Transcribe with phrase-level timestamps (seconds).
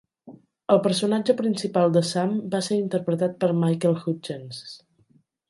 [0.75, 4.67] El personatge principal de Sam va ser interpretat per Michael Hutchence.